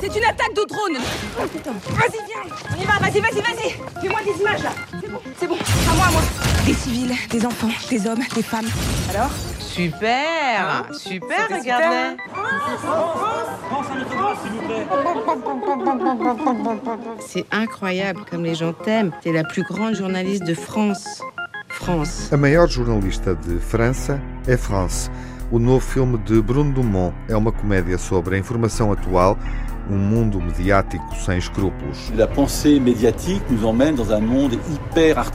C'est 0.00 0.18
une 0.18 0.24
attaque 0.24 0.54
de 0.54 0.64
drone. 0.68 0.98
Vas-y, 1.36 2.20
viens. 2.26 2.44
On 2.70 2.80
y 2.80 2.84
va, 2.84 2.98
vas-y, 2.98 3.20
vas-y, 3.20 3.40
vas-y. 3.40 3.70
Fais-moi 4.00 4.20
des 4.24 4.40
images, 4.40 4.62
là. 4.62 4.72
C'est 5.00 5.08
bon, 5.10 5.20
c'est 5.38 5.46
bon, 5.46 5.56
à 5.56 5.94
moi, 5.94 6.06
à 6.06 6.10
moi. 6.10 6.22
Des 6.66 6.74
civils, 6.74 7.14
des 7.30 7.46
enfants, 7.46 7.70
des 7.88 8.06
hommes, 8.06 8.22
des 8.34 8.42
femmes. 8.42 8.68
Alors? 9.10 9.30
Super 9.72 10.86
Super, 10.92 11.48
regardez 11.48 12.16
C'est 17.20 17.46
incroyable 17.50 18.20
comme 18.30 18.44
les 18.44 18.54
gens 18.54 18.74
t'aiment. 18.74 19.12
T'es 19.22 19.32
la 19.32 19.44
plus 19.44 19.62
grande 19.62 19.94
journaliste 19.94 20.44
de 20.44 20.52
France. 20.52 21.22
France. 21.70 22.30
A 22.32 22.36
maior 22.36 22.68
jornalista 22.68 23.32
de 23.32 23.58
França 23.58 24.18
é 24.46 24.58
France. 24.58 25.10
O 25.52 25.58
novo 25.58 25.80
filme 25.80 26.16
de 26.16 26.40
Bruno 26.40 26.72
Dumont 26.72 27.14
é 27.28 27.36
uma 27.36 27.52
comédia 27.52 27.98
sobre 27.98 28.36
a 28.36 28.38
informação 28.38 28.90
atual 28.90 29.36
um 29.90 29.98
mundo 29.98 30.40
mediático 30.40 31.14
sem 31.16 31.36
escrúpulos. 31.36 32.10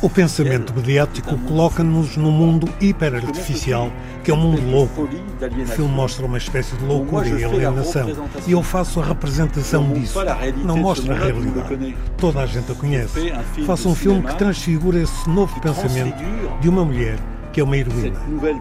O 0.02 0.10
pensamento 0.10 0.74
mediático 0.74 1.38
coloca-nos 1.40 2.18
num 2.18 2.32
mundo 2.32 2.68
hiper-artificial, 2.82 3.92
que 4.24 4.32
é 4.32 4.34
um 4.34 4.38
mundo 4.38 4.72
louco. 4.72 5.04
O 5.04 5.66
filme 5.68 5.94
mostra 5.94 6.26
uma 6.26 6.40
espécie 6.40 6.76
de 6.78 6.84
loucura 6.84 7.28
e 7.28 7.44
alienação, 7.44 8.10
e 8.48 8.54
eu 8.54 8.64
faço 8.64 9.00
a 9.00 9.06
representação 9.06 9.94
disso. 9.94 10.18
Não 10.66 10.78
mostra 10.78 11.14
a 11.14 11.18
realidade. 11.20 11.96
Toda 12.18 12.40
a 12.40 12.48
gente 12.48 12.72
a 12.72 12.76
conhece. 12.76 13.32
Faço 13.68 13.88
um 13.88 13.94
filme 13.94 14.24
que 14.24 14.36
transfigura 14.36 14.98
esse 14.98 15.30
novo 15.30 15.62
pensamento 15.62 16.18
de 16.60 16.70
uma 16.70 16.84
mulher 16.84 17.20
que 17.58 17.62
é 17.62 17.64
uma 17.64 17.76
heroína, 17.76 18.20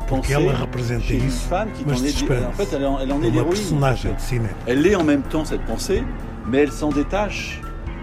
porque 0.09 0.33
ela 0.33 0.55
representa 0.55 1.13
isso, 1.13 1.51
mas 1.85 2.01
desespera 2.01 2.49
uma 2.49 3.45
personagem 3.45 4.15
de 4.15 4.23
cinema. 4.23 4.55
Elle 4.67 4.87
est 4.87 4.97
en 4.97 5.05
même 5.05 5.21
temps 5.21 5.45
cette 5.45 5.67
pensée, 5.67 6.03
mais 6.47 6.63
elle 6.63 6.73
s'en 6.73 6.89
détache. 6.89 7.61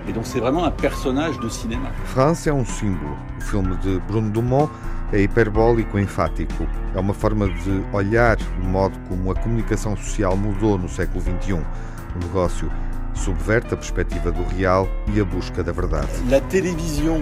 Et 0.07 0.13
donc 0.13 0.27
c'est 0.27 0.39
vraiment 0.39 0.65
un 0.65 0.69
personnage 0.69 1.39
de 1.39 1.49
cinéma. 1.49 1.89
France 2.05 2.47
é 2.47 2.53
um 2.53 2.63
símbolo. 2.63 3.17
O 3.39 3.41
filme 3.41 3.75
de 3.77 3.99
Bruno 4.07 4.29
Dumont 4.29 4.69
é 5.11 5.21
hiperbólico 5.21 5.97
enfático. 5.97 6.67
É 6.93 6.99
uma 6.99 7.15
forma 7.15 7.49
de 7.49 7.83
olhar 7.91 8.37
o 8.61 8.63
modo 8.63 8.95
como 9.09 9.31
a 9.31 9.35
comunicação 9.35 9.97
social 9.97 10.37
mudou 10.37 10.77
no 10.77 10.87
século 10.87 11.21
XXI. 11.21 11.53
O 11.53 12.19
negócio 12.21 12.69
subverte 13.15 13.73
a 13.73 13.77
perspectiva 13.77 14.31
do 14.31 14.43
real 14.55 14.87
e 15.11 15.19
a 15.19 15.25
busca 15.25 15.63
da 15.63 15.71
verdade. 15.71 16.09
La 16.29 16.39
télévision 16.41 17.19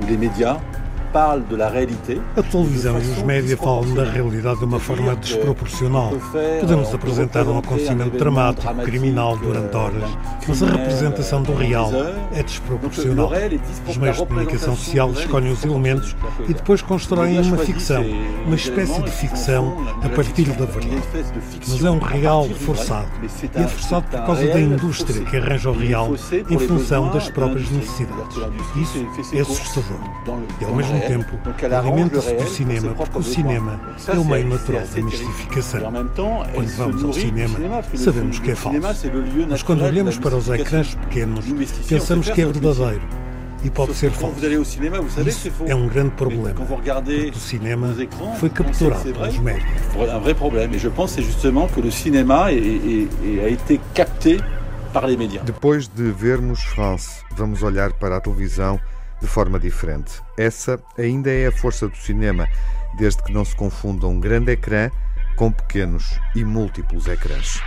ou 0.00 0.06
les 0.06 0.16
médias 0.16 0.60
A 2.36 2.42
televisão 2.42 2.98
e 2.98 3.02
os 3.02 3.22
médias 3.22 3.58
falam 3.58 3.92
da 3.94 4.04
realidade 4.04 4.60
de 4.60 4.64
uma 4.64 4.80
forma 4.80 5.14
desproporcional. 5.16 6.12
Podemos 6.60 6.94
apresentar 6.94 7.46
um 7.46 7.58
acontecimento 7.58 8.16
dramático, 8.16 8.74
criminal 8.76 9.36
durante 9.36 9.76
horas, 9.76 10.10
mas 10.48 10.62
a 10.62 10.66
representação 10.66 11.42
do 11.42 11.54
real 11.54 11.90
é 12.32 12.42
desproporcional. 12.42 13.30
Os 13.86 13.96
meios 13.98 14.16
de 14.16 14.26
comunicação 14.26 14.74
social 14.74 15.12
escolhem 15.12 15.52
os 15.52 15.62
elementos 15.62 16.16
e 16.48 16.54
depois 16.54 16.80
constroem 16.80 17.40
uma 17.40 17.58
ficção, 17.58 18.04
uma 18.46 18.56
espécie 18.56 19.02
de 19.02 19.10
ficção 19.10 19.86
a 20.02 20.08
partir 20.08 20.44
da 20.44 20.64
verdade. 20.64 21.02
Mas 21.68 21.84
é 21.84 21.90
um 21.90 21.98
real 21.98 22.48
forçado. 22.48 23.08
E 23.22 23.58
é 23.58 23.68
forçado 23.68 24.06
por 24.06 24.24
causa 24.24 24.46
da 24.46 24.60
indústria 24.60 25.24
que 25.26 25.36
arranja 25.36 25.70
o 25.70 25.74
real 25.74 26.14
em 26.48 26.58
função 26.58 27.10
das 27.10 27.28
próprias 27.28 27.68
necessidades. 27.70 28.36
Isso 28.76 29.36
é 29.36 29.40
assustador. 29.40 29.98
E 30.60 30.64
ao 30.64 30.74
mesmo 30.74 31.01
tempo, 31.06 31.38
alimenta-se 31.76 32.34
do 32.34 32.48
cinema, 32.48 32.94
porque 32.94 33.18
o 33.18 33.22
cinema 33.22 33.80
é 34.06 34.18
o 34.18 34.24
meio 34.24 34.48
natural 34.48 34.82
da 34.82 35.02
mistificação. 35.02 35.80
Quando 36.54 36.76
vamos 36.76 37.04
ao 37.04 37.12
cinema, 37.12 37.58
sabemos 37.94 38.38
que 38.38 38.50
é 38.50 38.54
falso. 38.54 38.80
Mas 39.48 39.62
quando 39.62 39.84
olhamos 39.84 40.18
para 40.18 40.36
os 40.36 40.48
ecrãs 40.48 40.94
pequenos, 40.94 41.44
pensamos 41.88 42.30
que 42.30 42.42
é 42.42 42.46
verdadeiro. 42.46 43.02
E 43.64 43.70
pode 43.70 43.94
ser 43.94 44.10
falso. 44.10 44.44
Isso 45.24 45.52
é 45.66 45.74
um 45.74 45.86
grande 45.86 46.10
problema, 46.16 46.64
porque 46.66 46.90
o 46.90 47.38
cinema 47.38 47.94
foi 48.38 48.50
capturado 48.50 49.04
pelos 49.12 49.38
médias. 49.38 49.64
Un 49.96 50.18
vrai 50.18 50.34
problème. 50.34 50.74
Et 50.74 50.80
je 50.80 50.88
pense 50.88 51.12
c'est 51.12 51.22
justement 51.22 51.68
que 51.68 51.80
le 51.80 51.92
cinéma 51.92 52.52
est, 52.52 52.58
est, 52.58 53.08
est, 53.24 53.44
a 53.44 53.48
été 53.48 53.80
capté 53.94 54.40
par 54.92 55.06
les 55.06 55.16
médias. 55.16 55.42
Depois 55.44 55.78
de 55.94 56.10
vermos 56.10 56.60
France, 56.64 57.22
vamos 57.36 57.62
olhar 57.62 57.92
para 57.92 58.16
a 58.16 58.20
televisão 58.20 58.80
de 59.22 59.28
forma 59.28 59.58
diferente. 59.58 60.20
Essa 60.36 60.82
ainda 60.98 61.30
é 61.30 61.46
a 61.46 61.52
força 61.52 61.88
do 61.88 61.96
cinema, 61.96 62.46
desde 62.98 63.22
que 63.22 63.32
não 63.32 63.44
se 63.44 63.54
confunda 63.54 64.06
um 64.06 64.18
grande 64.18 64.50
ecrã 64.50 64.90
com 65.36 65.50
pequenos 65.50 66.18
e 66.34 66.44
múltiplos 66.44 67.06
ecrãs. 67.06 67.60